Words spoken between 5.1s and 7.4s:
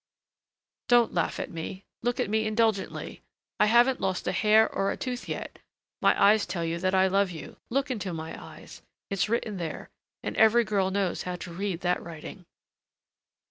yet. My eyes tell you that I love